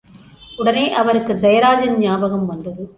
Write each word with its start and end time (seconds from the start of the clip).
உடனே 0.57 0.85
அவருக்கு 0.93 1.33
ஜெயராஜின் 1.33 1.97
ஞாபகம் 1.97 2.45
வந்தது. 2.45 2.83